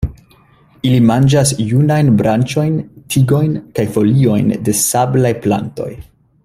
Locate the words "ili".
0.91-1.01